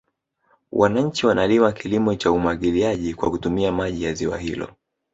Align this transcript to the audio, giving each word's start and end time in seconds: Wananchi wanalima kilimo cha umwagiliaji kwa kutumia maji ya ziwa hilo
Wananchi 0.71 1.25
wanalima 1.27 1.71
kilimo 1.71 2.15
cha 2.15 2.31
umwagiliaji 2.31 3.13
kwa 3.13 3.29
kutumia 3.31 3.71
maji 3.71 4.03
ya 4.03 4.13
ziwa 4.13 4.37
hilo 4.37 4.75